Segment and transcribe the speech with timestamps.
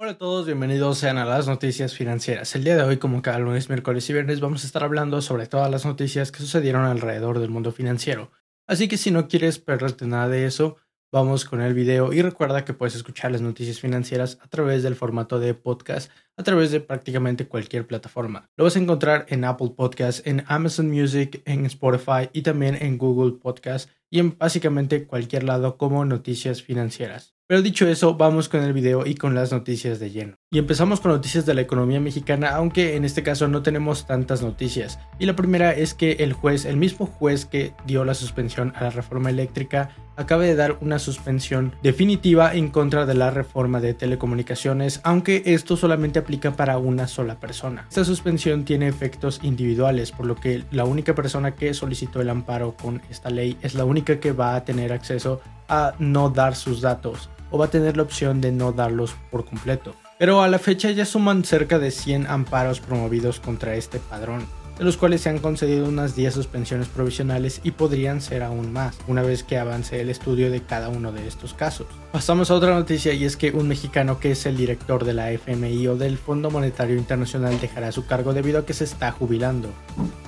[0.00, 2.54] Hola a todos, bienvenidos sean a las noticias financieras.
[2.54, 5.48] El día de hoy, como cada lunes, miércoles y viernes, vamos a estar hablando sobre
[5.48, 8.30] todas las noticias que sucedieron alrededor del mundo financiero.
[8.68, 10.76] Así que si no quieres perderte nada de eso,
[11.10, 14.94] vamos con el video y recuerda que puedes escuchar las noticias financieras a través del
[14.94, 18.48] formato de podcast, a través de prácticamente cualquier plataforma.
[18.56, 22.98] Lo vas a encontrar en Apple Podcast, en Amazon Music, en Spotify y también en
[22.98, 27.37] Google Podcast y en básicamente cualquier lado como noticias financieras.
[27.48, 30.34] Pero dicho eso, vamos con el video y con las noticias de lleno.
[30.50, 34.42] Y empezamos con noticias de la economía mexicana, aunque en este caso no tenemos tantas
[34.42, 34.98] noticias.
[35.18, 38.82] Y la primera es que el juez, el mismo juez que dio la suspensión a
[38.82, 43.94] la reforma eléctrica, acaba de dar una suspensión definitiva en contra de la reforma de
[43.94, 47.86] telecomunicaciones, aunque esto solamente aplica para una sola persona.
[47.88, 52.76] Esta suspensión tiene efectos individuales, por lo que la única persona que solicitó el amparo
[52.76, 55.40] con esta ley es la única que va a tener acceso
[55.70, 59.44] a no dar sus datos o va a tener la opción de no darlos por
[59.44, 59.94] completo.
[60.18, 64.46] Pero a la fecha ya suman cerca de 100 amparos promovidos contra este padrón
[64.78, 68.96] de los cuales se han concedido unas 10 suspensiones provisionales y podrían ser aún más,
[69.08, 71.86] una vez que avance el estudio de cada uno de estos casos.
[72.12, 75.32] Pasamos a otra noticia y es que un mexicano que es el director de la
[75.32, 79.68] FMI o del Fondo Monetario Internacional dejará su cargo debido a que se está jubilando.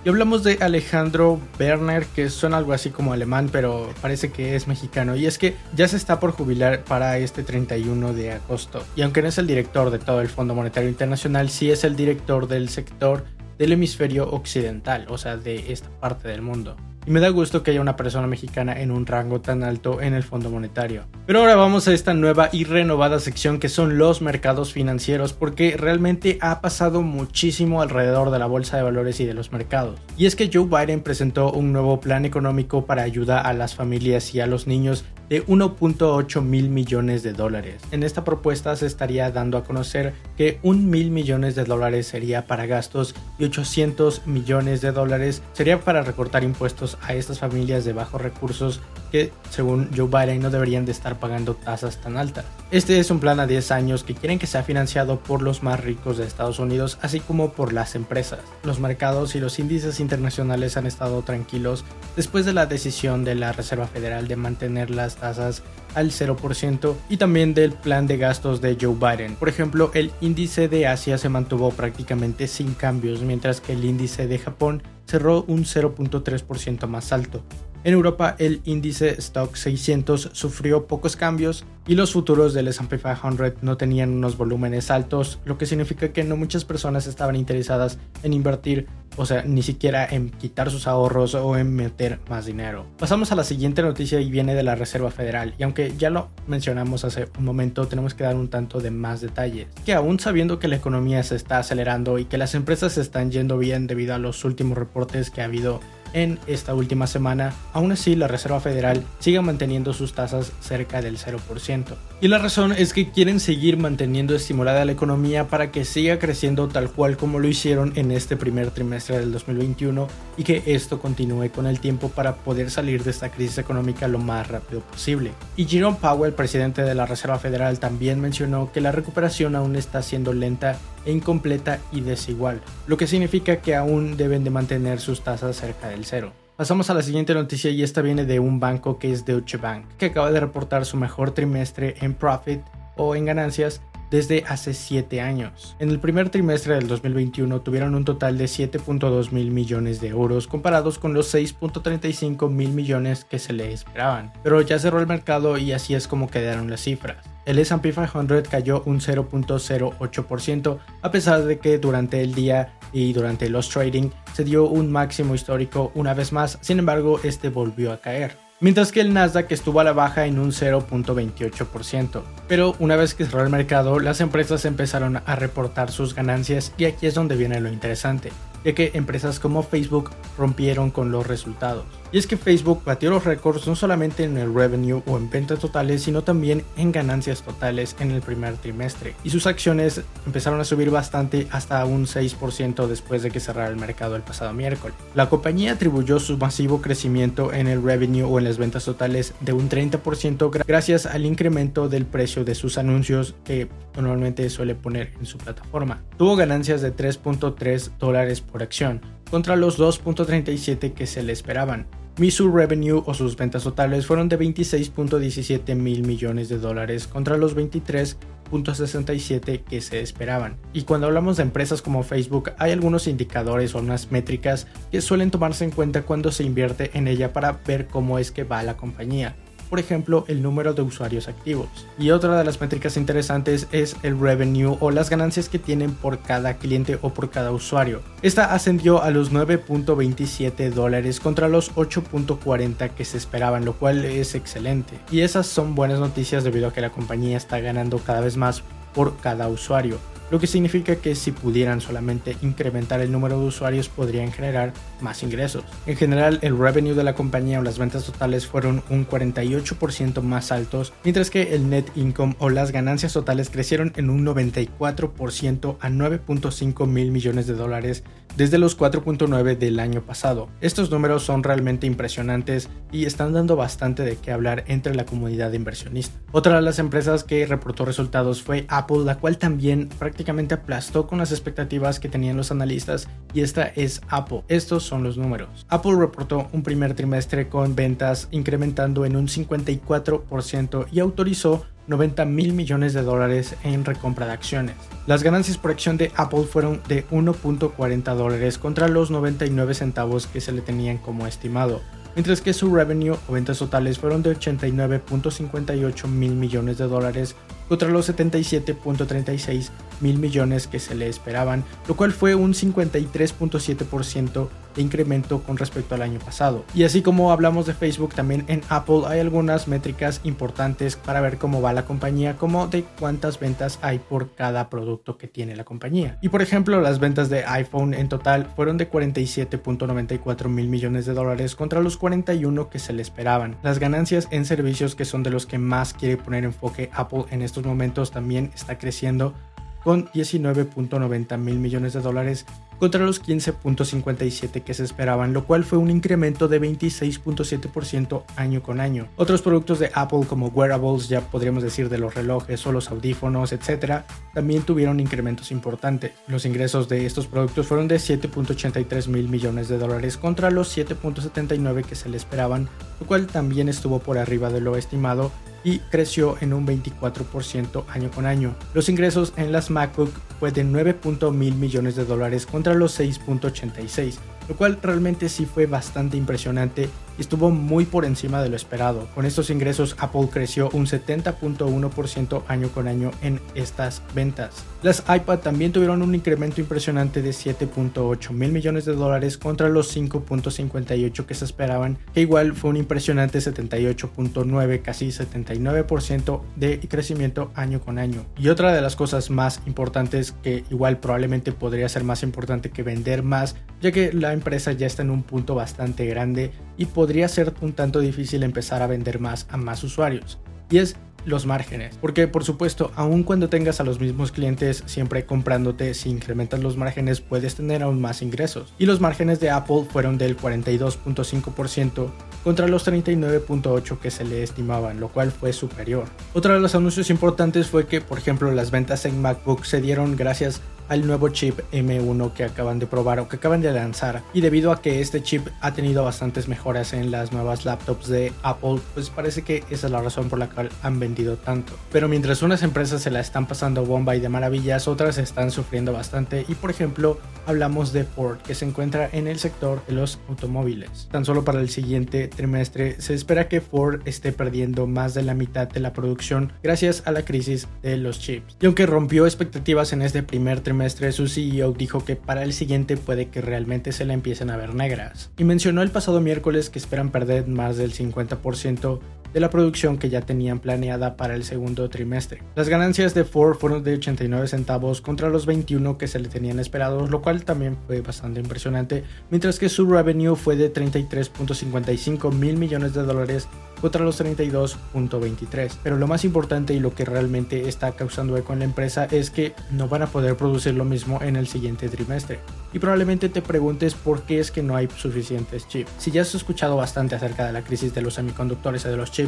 [0.04, 4.66] Y hablamos de Alejandro Werner, que suena algo así como alemán, pero parece que es
[4.66, 5.14] mexicano.
[5.14, 8.82] Y es que ya se está por jubilar para este 31 de agosto.
[8.96, 11.96] Y aunque no es el director de todo el Fondo Monetario Internacional, sí es el
[11.96, 13.24] director del sector
[13.60, 16.76] del hemisferio occidental, o sea, de esta parte del mundo.
[17.06, 20.14] Y me da gusto que haya una persona mexicana en un rango tan alto en
[20.14, 21.04] el Fondo Monetario.
[21.26, 25.76] Pero ahora vamos a esta nueva y renovada sección que son los mercados financieros, porque
[25.76, 29.98] realmente ha pasado muchísimo alrededor de la bolsa de valores y de los mercados.
[30.16, 34.34] Y es que Joe Biden presentó un nuevo plan económico para ayuda a las familias
[34.34, 37.80] y a los niños de 1.8 mil millones de dólares.
[37.92, 42.46] En esta propuesta se estaría dando a conocer que un mil millones de dólares sería
[42.46, 47.92] para gastos y 800 millones de dólares sería para recortar impuestos a estas familias de
[47.92, 48.80] bajos recursos
[49.10, 52.44] que según Joe Biden no deberían de estar pagando tasas tan altas.
[52.70, 55.80] Este es un plan a 10 años que quieren que sea financiado por los más
[55.80, 58.40] ricos de Estados Unidos así como por las empresas.
[58.62, 61.84] Los mercados y los índices internacionales han estado tranquilos
[62.16, 65.62] después de la decisión de la Reserva Federal de mantener las tasas
[65.94, 69.34] al 0% y también del plan de gastos de Joe Biden.
[69.34, 74.26] Por ejemplo, el índice de Asia se mantuvo prácticamente sin cambios, mientras que el índice
[74.26, 77.42] de Japón cerró un 0.3% más alto.
[77.82, 83.62] En Europa el índice Stock 600 sufrió pocos cambios y los futuros del S&P 500
[83.62, 88.34] no tenían unos volúmenes altos, lo que significa que no muchas personas estaban interesadas en
[88.34, 88.86] invertir,
[89.16, 92.84] o sea, ni siquiera en quitar sus ahorros o en meter más dinero.
[92.98, 96.28] Pasamos a la siguiente noticia y viene de la Reserva Federal, y aunque ya lo
[96.46, 99.68] mencionamos hace un momento, tenemos que dar un tanto de más detalles.
[99.86, 103.30] Que aún sabiendo que la economía se está acelerando y que las empresas se están
[103.30, 105.80] yendo bien debido a los últimos reportes que ha habido
[106.12, 111.18] en esta última semana, aún así la Reserva Federal sigue manteniendo sus tasas cerca del
[111.18, 111.84] 0%.
[112.22, 116.68] Y la razón es que quieren seguir manteniendo estimulada la economía para que siga creciendo
[116.68, 120.06] tal cual como lo hicieron en este primer trimestre del 2021
[120.36, 124.18] y que esto continúe con el tiempo para poder salir de esta crisis económica lo
[124.18, 125.32] más rápido posible.
[125.56, 130.02] Y Jerome Powell, presidente de la Reserva Federal, también mencionó que la recuperación aún está
[130.02, 135.56] siendo lenta incompleta y desigual, lo que significa que aún deben de mantener sus tasas
[135.56, 136.32] cerca del cero.
[136.56, 139.86] Pasamos a la siguiente noticia y esta viene de un banco que es Deutsche Bank,
[139.96, 142.60] que acaba de reportar su mejor trimestre en profit
[142.96, 145.76] o en ganancias desde hace 7 años.
[145.78, 150.46] En el primer trimestre del 2021 tuvieron un total de 7.2 mil millones de euros
[150.46, 154.32] comparados con los 6.35 mil millones que se le esperaban.
[154.42, 157.18] Pero ya cerró el mercado y así es como quedaron las cifras.
[157.46, 163.48] El S&P 500 cayó un 0.08% a pesar de que durante el día y durante
[163.48, 168.00] los trading se dio un máximo histórico una vez más, sin embargo este volvió a
[168.00, 168.49] caer.
[168.62, 172.22] Mientras que el Nasdaq estuvo a la baja en un 0.28%.
[172.46, 176.84] Pero una vez que cerró el mercado, las empresas empezaron a reportar sus ganancias y
[176.84, 181.86] aquí es donde viene lo interesante, ya que empresas como Facebook rompieron con los resultados.
[182.12, 185.60] Y es que Facebook batió los récords no solamente en el revenue o en ventas
[185.60, 189.14] totales, sino también en ganancias totales en el primer trimestre.
[189.22, 193.76] Y sus acciones empezaron a subir bastante hasta un 6% después de que cerrara el
[193.76, 194.96] mercado el pasado miércoles.
[195.14, 199.52] La compañía atribuyó su masivo crecimiento en el revenue o en las ventas totales de
[199.52, 205.26] un 30% gracias al incremento del precio de sus anuncios que normalmente suele poner en
[205.26, 206.02] su plataforma.
[206.16, 211.86] Tuvo ganancias de 3.3 dólares por acción contra los 2.37 que se le esperaban.
[212.20, 217.56] Misu revenue o sus ventas totales fueron de 26.17 mil millones de dólares contra los
[217.56, 220.58] 23.67 que se esperaban.
[220.74, 225.30] Y cuando hablamos de empresas como Facebook, hay algunos indicadores o unas métricas que suelen
[225.30, 228.76] tomarse en cuenta cuando se invierte en ella para ver cómo es que va la
[228.76, 229.34] compañía
[229.70, 231.68] por ejemplo, el número de usuarios activos.
[231.98, 236.18] Y otra de las métricas interesantes es el revenue o las ganancias que tienen por
[236.18, 238.02] cada cliente o por cada usuario.
[238.20, 244.34] Esta ascendió a los 9.27 dólares contra los 8.40 que se esperaban, lo cual es
[244.34, 244.98] excelente.
[245.10, 248.62] Y esas son buenas noticias debido a que la compañía está ganando cada vez más
[248.92, 249.98] por cada usuario
[250.30, 255.22] lo que significa que si pudieran solamente incrementar el número de usuarios podrían generar más
[255.22, 255.64] ingresos.
[255.86, 260.52] En general, el revenue de la compañía o las ventas totales fueron un 48% más
[260.52, 265.88] altos, mientras que el net income o las ganancias totales crecieron en un 94% a
[265.88, 268.04] 9.5 mil millones de dólares
[268.36, 270.48] desde los 4.9 del año pasado.
[270.60, 275.50] Estos números son realmente impresionantes y están dando bastante de qué hablar entre la comunidad
[275.50, 276.20] de inversionistas.
[276.32, 281.18] Otra de las empresas que reportó resultados fue Apple, la cual también prácticamente aplastó con
[281.18, 284.42] las expectativas que tenían los analistas y esta es Apple.
[284.48, 285.66] Estos son los números.
[285.68, 292.52] Apple reportó un primer trimestre con ventas incrementando en un 54% y autorizó 90 mil
[292.52, 294.76] millones de dólares en recompra de acciones.
[295.06, 300.40] Las ganancias por acción de Apple fueron de 1.40 dólares contra los 99 centavos que
[300.40, 301.80] se le tenían como estimado,
[302.14, 307.34] mientras que su revenue o ventas totales fueron de 89.58 mil millones de dólares
[307.68, 309.70] contra los 77.36
[310.00, 315.94] mil millones que se le esperaban, lo cual fue un 53.7% de incremento con respecto
[315.94, 316.64] al año pasado.
[316.74, 321.38] Y así como hablamos de Facebook, también en Apple hay algunas métricas importantes para ver
[321.38, 325.64] cómo va la compañía, como de cuántas ventas hay por cada producto que tiene la
[325.64, 326.18] compañía.
[326.20, 331.14] Y por ejemplo, las ventas de iPhone en total fueron de 47.94 mil millones de
[331.14, 333.56] dólares contra los 41 que se le esperaban.
[333.62, 337.42] Las ganancias en servicios que son de los que más quiere poner enfoque Apple en
[337.42, 339.34] estos momentos también está creciendo
[339.82, 342.46] con 19.90 mil millones de dólares
[342.80, 348.80] contra los 15.57 que se esperaban, lo cual fue un incremento de 26.7% año con
[348.80, 349.06] año.
[349.16, 353.52] Otros productos de Apple como wearables, ya podríamos decir de los relojes o los audífonos,
[353.52, 356.12] etc., también tuvieron incrementos importantes.
[356.26, 361.84] Los ingresos de estos productos fueron de 7.83 mil millones de dólares contra los 7.79
[361.84, 365.30] que se le esperaban, lo cual también estuvo por arriba de lo estimado
[365.64, 368.54] y creció en un 24% año con año.
[368.74, 374.16] Los ingresos en las MacBook fue de 9.1 mil millones de dólares contra los 6.86,
[374.48, 376.88] lo cual realmente sí fue bastante impresionante
[377.22, 379.08] estuvo muy por encima de lo esperado.
[379.14, 384.64] Con estos ingresos, Apple creció un 70.1% año con año en estas ventas.
[384.82, 389.94] Las iPad también tuvieron un incremento impresionante de 7.8 mil millones de dólares contra los
[389.94, 397.80] 5.58 que se esperaban, que igual fue un impresionante 78.9, casi 79% de crecimiento año
[397.80, 398.24] con año.
[398.38, 402.82] Y otra de las cosas más importantes que igual probablemente podría ser más importante que
[402.82, 407.28] vender más, ya que la empresa ya está en un punto bastante grande y podría
[407.28, 410.38] ser un tanto difícil empezar a vender más a más usuarios.
[410.70, 410.96] Y es
[411.26, 411.98] los márgenes.
[412.00, 416.78] Porque por supuesto, aun cuando tengas a los mismos clientes siempre comprándote, si incrementas los
[416.78, 418.72] márgenes puedes tener aún más ingresos.
[418.78, 422.10] Y los márgenes de Apple fueron del 42.5%
[422.44, 426.06] contra los 39.8 que se le estimaban, lo cual fue superior.
[426.32, 430.16] Otro de los anuncios importantes fue que, por ejemplo, las ventas en MacBook se dieron
[430.16, 434.22] gracias al nuevo chip M1 que acaban de probar o que acaban de lanzar.
[434.34, 438.32] Y debido a que este chip ha tenido bastantes mejoras en las nuevas laptops de
[438.42, 441.72] Apple, pues parece que esa es la razón por la cual han vendido tanto.
[441.92, 445.92] Pero mientras unas empresas se la están pasando bomba y de maravillas, otras están sufriendo
[445.92, 446.44] bastante.
[446.48, 451.08] Y por ejemplo, hablamos de Ford, que se encuentra en el sector de los automóviles.
[451.12, 455.34] Tan solo para el siguiente trimestre se espera que Ford esté perdiendo más de la
[455.34, 458.56] mitad de la producción gracias a la crisis de los chips.
[458.60, 460.79] Y aunque rompió expectativas en este primer trimestre,
[461.12, 464.74] su CEO dijo que para el siguiente puede que realmente se la empiecen a ver
[464.74, 465.30] negras.
[465.36, 469.00] Y mencionó el pasado miércoles que esperan perder más del 50%
[469.32, 472.42] de la producción que ya tenían planeada para el segundo trimestre.
[472.56, 476.58] Las ganancias de Ford fueron de 89 centavos contra los 21 que se le tenían
[476.58, 482.56] esperados, lo cual también fue bastante impresionante, mientras que su revenue fue de 33.55 mil
[482.56, 483.48] millones de dólares
[483.80, 485.72] contra los 32.23.
[485.82, 489.30] Pero lo más importante y lo que realmente está causando eco en la empresa es
[489.30, 492.40] que no van a poder producir lo mismo en el siguiente trimestre.
[492.72, 495.90] Y probablemente te preguntes por qué es que no hay suficientes chips.
[495.98, 499.10] Si ya has escuchado bastante acerca de la crisis de los semiconductores y de los
[499.10, 499.19] chips,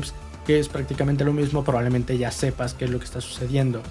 [0.47, 3.83] que es prácticamente lo mismo, probablemente ya sepas qué es lo que está sucediendo.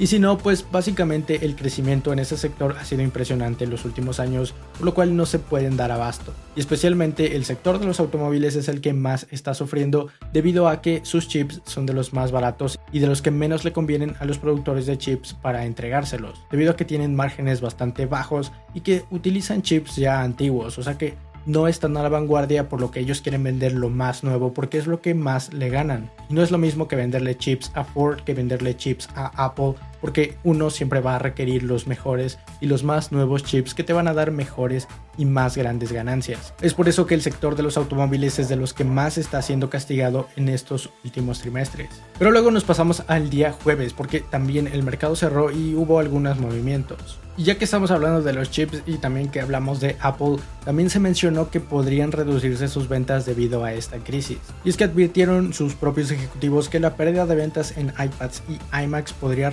[0.00, 3.84] Y si no, pues básicamente el crecimiento en ese sector ha sido impresionante en los
[3.84, 6.32] últimos años, por lo cual no se pueden dar abasto.
[6.56, 10.80] Y especialmente el sector de los automóviles es el que más está sufriendo debido a
[10.80, 14.16] que sus chips son de los más baratos y de los que menos le convienen
[14.20, 18.80] a los productores de chips para entregárselos, debido a que tienen márgenes bastante bajos y
[18.80, 21.14] que utilizan chips ya antiguos, o sea que
[21.46, 24.78] no están a la vanguardia por lo que ellos quieren vender lo más nuevo porque
[24.78, 26.10] es lo que más le ganan.
[26.28, 29.74] Y no es lo mismo que venderle chips a Ford que venderle chips a Apple
[30.00, 33.92] porque uno siempre va a requerir los mejores y los más nuevos chips que te
[33.92, 36.54] van a dar mejores y más grandes ganancias.
[36.60, 39.42] Es por eso que el sector de los automóviles es de los que más está
[39.42, 41.88] siendo castigado en estos últimos trimestres.
[42.18, 46.38] Pero luego nos pasamos al día jueves porque también el mercado cerró y hubo algunos
[46.38, 47.18] movimientos.
[47.36, 50.90] Y ya que estamos hablando de los chips y también que hablamos de Apple, también
[50.90, 54.38] se mencionó que podrían reducirse sus ventas debido a esta crisis.
[54.64, 58.82] Y es que advirtieron sus propios ejecutivos que la pérdida de ventas en iPads y
[58.82, 59.48] iMacs podría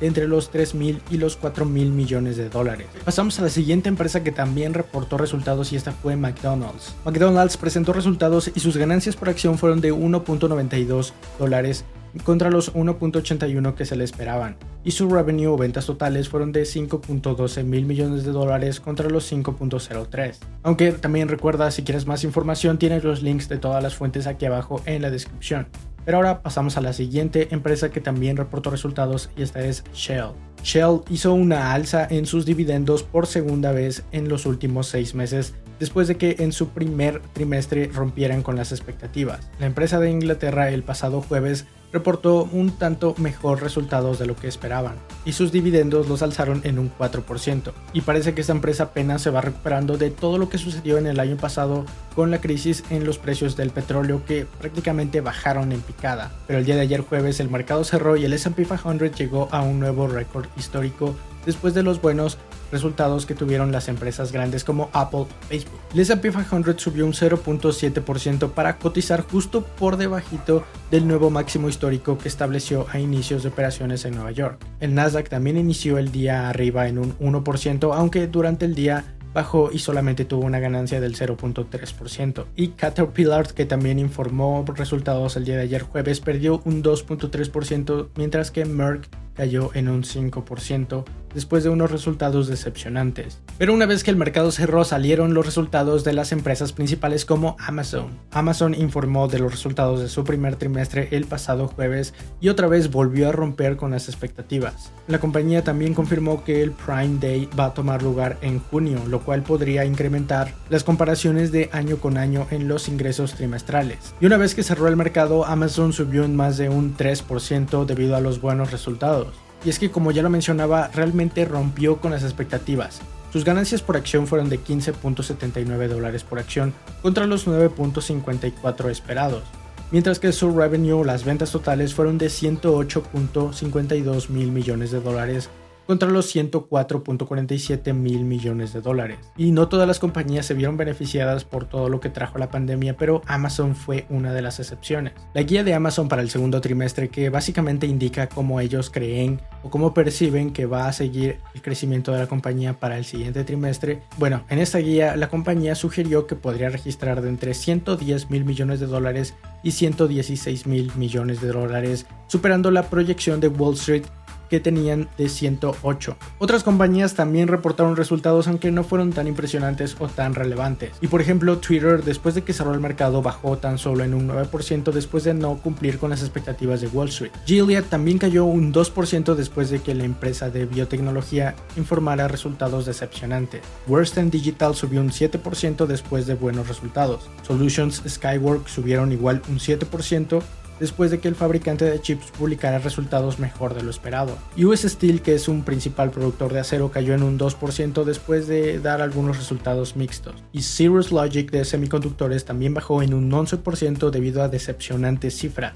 [0.00, 2.86] entre los 3.000 y los 4.000 millones de dólares.
[3.04, 6.94] Pasamos a la siguiente empresa que también reportó resultados y esta fue McDonald's.
[7.04, 11.84] McDonald's presentó resultados y sus ganancias por acción fueron de 1.92 dólares
[12.24, 16.62] contra los 1.81 que se le esperaban, y su revenue o ventas totales fueron de
[16.62, 20.36] 5.12 mil millones de dólares contra los 5.03.
[20.62, 24.46] Aunque también recuerda, si quieres más información, tienes los links de todas las fuentes aquí
[24.46, 25.66] abajo en la descripción.
[26.06, 30.30] Pero ahora pasamos a la siguiente empresa que también reportó resultados y esta es Shell.
[30.62, 35.54] Shell hizo una alza en sus dividendos por segunda vez en los últimos seis meses
[35.80, 39.50] después de que en su primer trimestre rompieran con las expectativas.
[39.58, 41.66] La empresa de Inglaterra el pasado jueves
[41.96, 46.78] reportó un tanto mejor resultados de lo que esperaban, y sus dividendos los alzaron en
[46.78, 47.72] un 4%.
[47.94, 51.06] Y parece que esta empresa apenas se va recuperando de todo lo que sucedió en
[51.06, 55.80] el año pasado con la crisis en los precios del petróleo que prácticamente bajaron en
[55.80, 56.32] picada.
[56.46, 59.62] Pero el día de ayer jueves el mercado cerró y el SP 500 llegó a
[59.62, 61.14] un nuevo récord histórico
[61.46, 62.36] después de los buenos
[62.70, 65.80] resultados que tuvieron las empresas grandes como Apple y Facebook.
[65.94, 72.18] El S&P 500 subió un 0.7% para cotizar justo por debajito del nuevo máximo histórico
[72.18, 74.58] que estableció a inicios de operaciones en Nueva York.
[74.80, 79.70] El Nasdaq también inició el día arriba en un 1%, aunque durante el día bajó
[79.70, 82.46] y solamente tuvo una ganancia del 0.3%.
[82.56, 88.50] Y Caterpillar, que también informó resultados el día de ayer jueves, perdió un 2.3%, mientras
[88.50, 93.40] que Merck cayó en un 5% después de unos resultados decepcionantes.
[93.58, 97.56] Pero una vez que el mercado cerró salieron los resultados de las empresas principales como
[97.58, 98.06] Amazon.
[98.30, 102.90] Amazon informó de los resultados de su primer trimestre el pasado jueves y otra vez
[102.90, 104.92] volvió a romper con las expectativas.
[105.08, 109.20] La compañía también confirmó que el Prime Day va a tomar lugar en junio, lo
[109.20, 114.14] cual podría incrementar las comparaciones de año con año en los ingresos trimestrales.
[114.22, 118.16] Y una vez que cerró el mercado, Amazon subió en más de un 3% debido
[118.16, 119.25] a los buenos resultados
[119.66, 123.00] y es que como ya lo mencionaba, realmente rompió con las expectativas.
[123.32, 129.42] Sus ganancias por acción fueron de 15.79 dólares por acción contra los 9.54 esperados,
[129.90, 135.50] mientras que su revenue, las ventas totales, fueron de 108.52 mil millones de dólares
[135.86, 139.18] contra los 104.47 mil millones de dólares.
[139.36, 142.96] Y no todas las compañías se vieron beneficiadas por todo lo que trajo la pandemia,
[142.96, 145.12] pero Amazon fue una de las excepciones.
[145.34, 149.70] La guía de Amazon para el segundo trimestre que básicamente indica cómo ellos creen o
[149.70, 154.02] cómo perciben que va a seguir el crecimiento de la compañía para el siguiente trimestre.
[154.18, 158.80] Bueno, en esta guía la compañía sugirió que podría registrar de entre 110 mil millones
[158.80, 164.04] de dólares y 116 mil millones de dólares, superando la proyección de Wall Street
[164.48, 166.16] que tenían de 108.
[166.38, 170.92] Otras compañías también reportaron resultados aunque no fueron tan impresionantes o tan relevantes.
[171.00, 174.28] Y por ejemplo, Twitter después de que cerró el mercado bajó tan solo en un
[174.28, 177.32] 9% después de no cumplir con las expectativas de Wall Street.
[177.46, 183.62] Gilead también cayó un 2% después de que la empresa de biotecnología informara resultados decepcionantes.
[183.86, 187.28] Western Digital subió un 7% después de buenos resultados.
[187.42, 190.42] Solutions Skywork subieron igual un 7%
[190.80, 194.36] después de que el fabricante de chips publicara resultados mejor de lo esperado.
[194.56, 198.78] US Steel, que es un principal productor de acero, cayó en un 2% después de
[198.80, 200.34] dar algunos resultados mixtos.
[200.52, 205.74] Y Cirrus Logic de semiconductores también bajó en un 11% debido a decepcionantes cifras.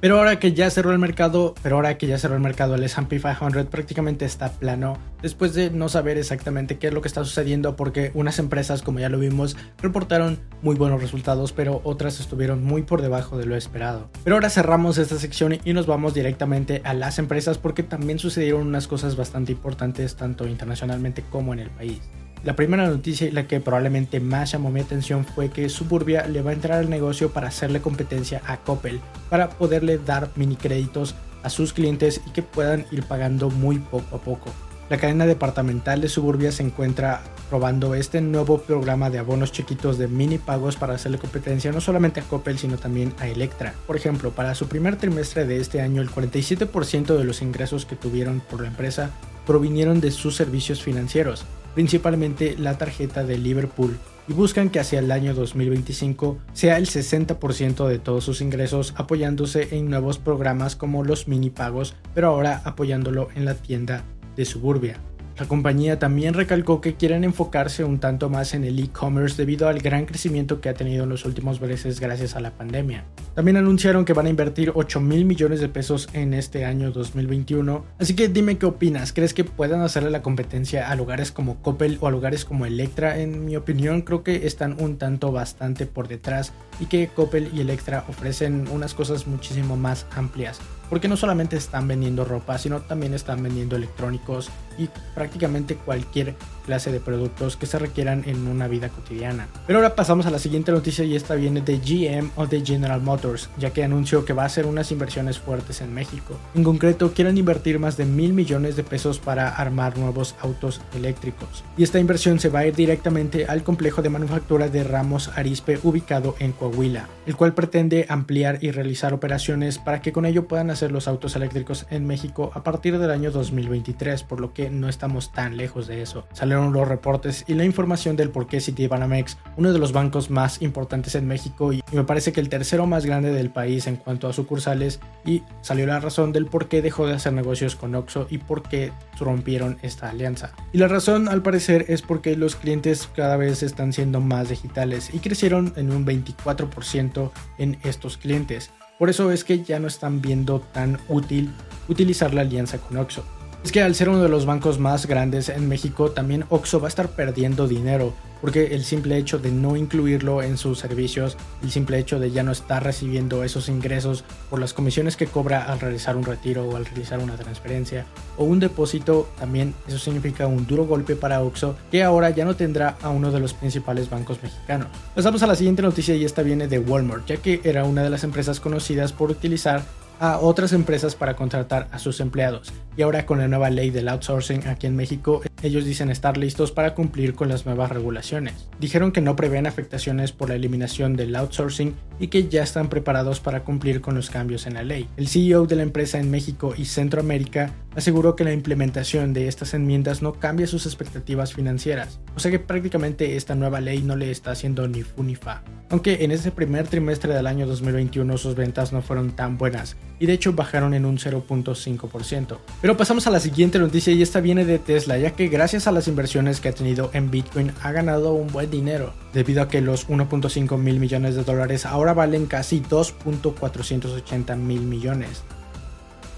[0.00, 2.82] Pero ahora que ya cerró el mercado, pero ahora que ya cerró el mercado, el
[2.84, 7.22] S&P 500 prácticamente está plano después de no saber exactamente qué es lo que está
[7.22, 12.64] sucediendo porque unas empresas, como ya lo vimos, reportaron muy buenos resultados, pero otras estuvieron
[12.64, 14.08] muy por debajo de lo esperado.
[14.24, 18.66] Pero ahora cerramos esta sección y nos vamos directamente a las empresas porque también sucedieron
[18.66, 22.00] unas cosas bastante importantes tanto internacionalmente como en el país.
[22.42, 26.40] La primera noticia y la que probablemente más llamó mi atención fue que Suburbia le
[26.40, 31.14] va a entrar al negocio para hacerle competencia a Coppel, para poderle dar mini créditos
[31.42, 34.50] a sus clientes y que puedan ir pagando muy poco a poco.
[34.88, 40.08] La cadena departamental de Suburbia se encuentra probando este nuevo programa de abonos chiquitos de
[40.08, 43.74] mini pagos para hacerle competencia no solamente a Coppel sino también a Electra.
[43.86, 47.96] Por ejemplo, para su primer trimestre de este año el 47% de los ingresos que
[47.96, 49.10] tuvieron por la empresa
[49.46, 51.44] provinieron de sus servicios financieros,
[51.74, 53.98] principalmente la tarjeta de Liverpool,
[54.30, 59.74] y buscan que hacia el año 2025 sea el 60% de todos sus ingresos apoyándose
[59.76, 64.04] en nuevos programas como los mini pagos, pero ahora apoyándolo en la tienda
[64.36, 65.00] de Suburbia.
[65.40, 69.78] La compañía también recalcó que quieren enfocarse un tanto más en el e-commerce debido al
[69.78, 73.06] gran crecimiento que ha tenido en los últimos meses gracias a la pandemia.
[73.34, 77.86] También anunciaron que van a invertir 8 mil millones de pesos en este año 2021.
[77.98, 79.14] Así que dime qué opinas.
[79.14, 83.18] ¿Crees que puedan hacerle la competencia a lugares como Coppel o a lugares como Electra?
[83.18, 87.62] En mi opinión, creo que están un tanto bastante por detrás y que Coppel y
[87.62, 93.14] Electra ofrecen unas cosas muchísimo más amplias porque no solamente están vendiendo ropa, sino también
[93.14, 98.88] están vendiendo electrónicos y prácticamente cualquier clase de productos que se requieran en una vida
[98.88, 99.48] cotidiana.
[99.66, 103.00] Pero ahora pasamos a la siguiente noticia y esta viene de GM o de General
[103.00, 106.36] Motors, ya que anunció que va a hacer unas inversiones fuertes en México.
[106.54, 111.64] En concreto, quieren invertir más de mil millones de pesos para armar nuevos autos eléctricos.
[111.76, 115.78] Y esta inversión se va a ir directamente al complejo de manufactura de Ramos Arispe
[115.82, 120.70] ubicado en Coahuila, el cual pretende ampliar y realizar operaciones para que con ello puedan
[120.70, 124.88] hacer los autos eléctricos en México a partir del año 2023, por lo que no
[124.88, 129.72] estamos tan lejos de eso los reportes y la información del por qué Citibanamex, uno
[129.72, 133.32] de los bancos más importantes en México y me parece que el tercero más grande
[133.32, 137.14] del país en cuanto a sucursales y salió la razón del por qué dejó de
[137.14, 140.52] hacer negocios con Oxxo y por qué rompieron esta alianza.
[140.72, 145.10] Y la razón al parecer es porque los clientes cada vez están siendo más digitales
[145.12, 148.70] y crecieron en un 24% en estos clientes.
[148.98, 151.50] Por eso es que ya no están viendo tan útil
[151.88, 153.24] utilizar la alianza con Oxxo.
[153.62, 156.86] Es que al ser uno de los bancos más grandes en México, también Oxxo va
[156.86, 161.70] a estar perdiendo dinero, porque el simple hecho de no incluirlo en sus servicios, el
[161.70, 165.78] simple hecho de ya no estar recibiendo esos ingresos por las comisiones que cobra al
[165.78, 168.06] realizar un retiro o al realizar una transferencia
[168.38, 172.56] o un depósito, también eso significa un duro golpe para Oxxo, que ahora ya no
[172.56, 174.88] tendrá a uno de los principales bancos mexicanos.
[175.14, 178.10] Pasamos a la siguiente noticia y esta viene de Walmart, ya que era una de
[178.10, 179.82] las empresas conocidas por utilizar
[180.20, 182.72] a otras empresas para contratar a sus empleados.
[182.96, 186.72] Y ahora con la nueva ley del outsourcing aquí en México, ellos dicen estar listos
[186.72, 188.68] para cumplir con las nuevas regulaciones.
[188.78, 193.40] Dijeron que no prevén afectaciones por la eliminación del outsourcing y que ya están preparados
[193.40, 195.08] para cumplir con los cambios en la ley.
[195.16, 199.72] El CEO de la empresa en México y Centroamérica aseguró que la implementación de estas
[199.72, 204.30] enmiendas no cambia sus expectativas financieras, o sea que prácticamente esta nueva ley no le
[204.30, 205.62] está haciendo ni fu ni fa.
[205.88, 210.26] Aunque en ese primer trimestre del año 2021 sus ventas no fueron tan buenas y
[210.26, 212.58] de hecho bajaron en un 0.5%.
[212.80, 215.92] Pero pasamos a la siguiente noticia y esta viene de Tesla, ya que gracias a
[215.92, 219.80] las inversiones que ha tenido en Bitcoin ha ganado un buen dinero, debido a que
[219.80, 225.42] los 1.5 mil millones de dólares ahora valen casi 2.480 mil millones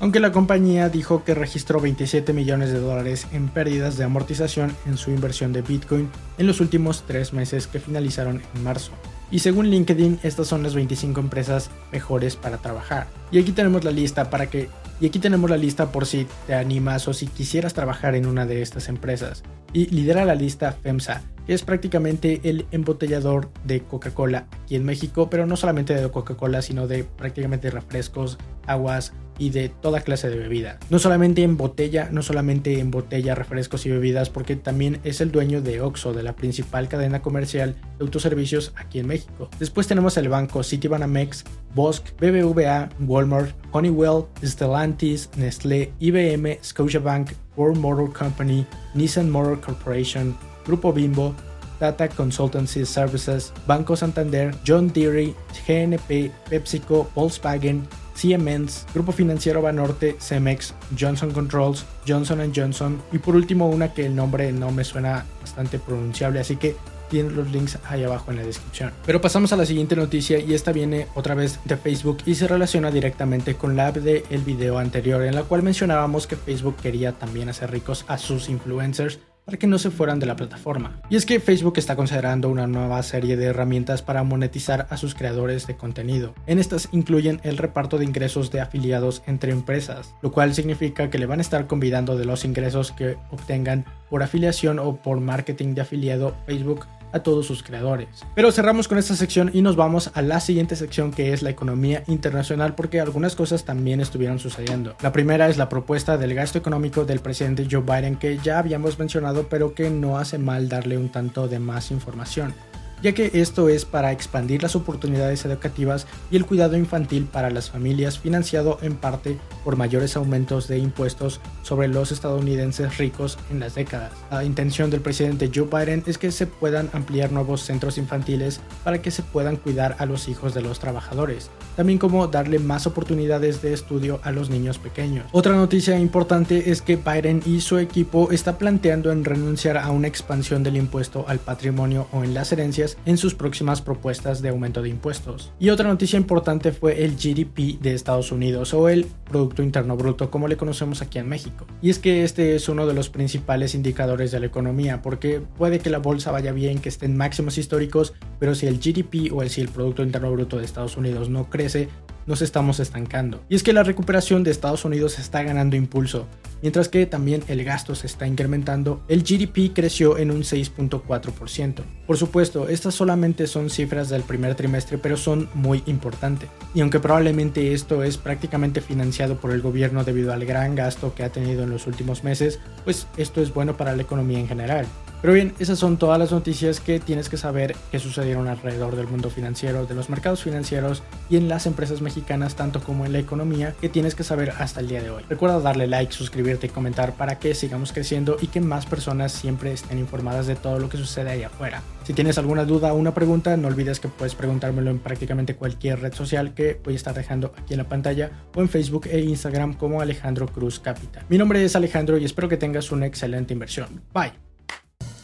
[0.02, 4.96] aunque la compañía dijo que registró 27 millones de dólares en pérdidas de amortización en
[4.96, 8.90] su inversión de Bitcoin en los últimos tres meses que finalizaron en marzo.
[9.32, 13.08] Y según LinkedIn, estas son las 25 empresas mejores para trabajar.
[13.32, 14.68] Y aquí tenemos la lista para que
[15.02, 18.46] y aquí tenemos la lista por si te animas o si quisieras trabajar en una
[18.46, 19.42] de estas empresas.
[19.72, 25.46] Y lidera la lista FEMSA, es prácticamente el embotellador de Coca-Cola aquí en México, pero
[25.46, 30.78] no solamente de Coca-Cola, sino de prácticamente refrescos, aguas, y de toda clase de bebida.
[30.90, 35.32] No solamente en botella, no solamente en botella, refrescos y bebidas, porque también es el
[35.32, 39.50] dueño de Oxxo, de la principal cadena comercial de autoservicios aquí en México.
[39.58, 48.12] Después tenemos el banco Citibanamex, Bosque, BBVA, Walmart, Honeywell, Stellantis, Nestlé, IBM, Scotiabank, Ford Motor
[48.12, 51.34] Company, Nissan Motor Corporation, Grupo Bimbo,
[51.78, 55.34] Tata Consultancy Services, Banco Santander, John Deere,
[55.66, 63.68] GNP, PepsiCo, Volkswagen, Siemens, Grupo Financiero Banorte, Cemex, Johnson Controls, Johnson Johnson y por último
[63.68, 66.76] una que el nombre no me suena bastante pronunciable, así que
[67.10, 68.92] tienen los links ahí abajo en la descripción.
[69.04, 72.48] Pero pasamos a la siguiente noticia y esta viene otra vez de Facebook y se
[72.48, 77.12] relaciona directamente con la del el video anterior en la cual mencionábamos que Facebook quería
[77.12, 81.00] también hacer ricos a sus influencers para que no se fueran de la plataforma.
[81.10, 85.14] Y es que Facebook está considerando una nueva serie de herramientas para monetizar a sus
[85.14, 86.34] creadores de contenido.
[86.46, 91.18] En estas incluyen el reparto de ingresos de afiliados entre empresas, lo cual significa que
[91.18, 95.74] le van a estar convidando de los ingresos que obtengan por afiliación o por marketing
[95.74, 98.08] de afiliado Facebook a todos sus creadores.
[98.34, 101.50] Pero cerramos con esta sección y nos vamos a la siguiente sección que es la
[101.50, 104.94] economía internacional porque algunas cosas también estuvieron sucediendo.
[105.02, 108.98] La primera es la propuesta del gasto económico del presidente Joe Biden que ya habíamos
[108.98, 112.54] mencionado pero que no hace mal darle un tanto de más información
[113.02, 117.70] ya que esto es para expandir las oportunidades educativas y el cuidado infantil para las
[117.70, 123.74] familias financiado en parte por mayores aumentos de impuestos sobre los estadounidenses ricos en las
[123.74, 124.12] décadas.
[124.30, 129.02] La intención del presidente Joe Biden es que se puedan ampliar nuevos centros infantiles para
[129.02, 133.62] que se puedan cuidar a los hijos de los trabajadores, también como darle más oportunidades
[133.62, 135.26] de estudio a los niños pequeños.
[135.32, 140.08] Otra noticia importante es que Biden y su equipo está planteando en renunciar a una
[140.08, 144.82] expansión del impuesto al patrimonio o en las herencias en sus próximas propuestas de aumento
[144.82, 145.52] de impuestos.
[145.58, 150.30] Y otra noticia importante fue el GDP de Estados Unidos o el Producto Interno Bruto
[150.30, 151.66] como le conocemos aquí en México.
[151.80, 155.78] Y es que este es uno de los principales indicadores de la economía porque puede
[155.78, 159.42] que la bolsa vaya bien, que esté en máximos históricos, pero si el GDP o
[159.42, 161.88] el, si el Producto Interno Bruto de Estados Unidos no crece,
[162.26, 163.42] nos estamos estancando.
[163.48, 166.26] Y es que la recuperación de Estados Unidos está ganando impulso,
[166.62, 171.82] mientras que también el gasto se está incrementando, el GDP creció en un 6.4%.
[172.06, 176.48] Por supuesto, estas solamente son cifras del primer trimestre, pero son muy importantes.
[176.74, 181.24] Y aunque probablemente esto es prácticamente financiado por el gobierno debido al gran gasto que
[181.24, 184.86] ha tenido en los últimos meses, pues esto es bueno para la economía en general.
[185.22, 189.06] Pero bien, esas son todas las noticias que tienes que saber que sucedieron alrededor del
[189.06, 193.20] mundo financiero, de los mercados financieros y en las empresas mexicanas, tanto como en la
[193.20, 195.22] economía, que tienes que saber hasta el día de hoy.
[195.28, 199.72] Recuerda darle like, suscribirte y comentar para que sigamos creciendo y que más personas siempre
[199.72, 201.82] estén informadas de todo lo que sucede ahí afuera.
[202.02, 206.00] Si tienes alguna duda o una pregunta, no olvides que puedes preguntármelo en prácticamente cualquier
[206.00, 209.20] red social que voy a estar dejando aquí en la pantalla o en Facebook e
[209.20, 211.24] Instagram como Alejandro Cruz Capital.
[211.28, 214.02] Mi nombre es Alejandro y espero que tengas una excelente inversión.
[214.12, 214.51] Bye.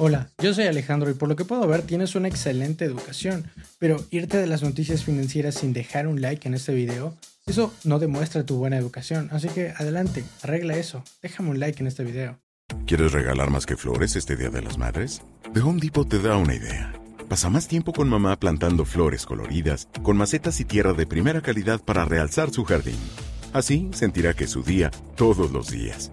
[0.00, 3.96] Hola, yo soy Alejandro y por lo que puedo ver tienes una excelente educación, pero
[4.12, 8.46] irte de las noticias financieras sin dejar un like en este video, eso no demuestra
[8.46, 12.38] tu buena educación, así que adelante, arregla eso, déjame un like en este video.
[12.87, 15.20] ¿Quieres regalar más que flores este Día de las Madres?
[15.52, 16.92] The Home Depot te da una idea.
[17.28, 21.80] Pasa más tiempo con mamá plantando flores coloridas, con macetas y tierra de primera calidad
[21.80, 23.00] para realzar su jardín.
[23.52, 26.12] Así sentirá que es su día todos los días.